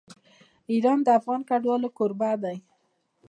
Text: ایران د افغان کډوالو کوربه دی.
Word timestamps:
ایران 0.71 0.99
د 1.03 1.07
افغان 1.19 1.41
کډوالو 1.49 1.89
کوربه 1.97 2.31
دی. 2.43 2.57